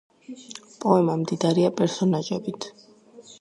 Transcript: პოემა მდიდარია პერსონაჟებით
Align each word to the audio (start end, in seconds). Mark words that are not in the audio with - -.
პოემა 0.85 1.17
მდიდარია 1.23 1.69
პერსონაჟებით 1.83 2.69